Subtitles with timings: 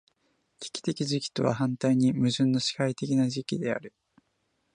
[0.59, 3.93] 危機的時期とは反対に矛盾の支配的な時期である。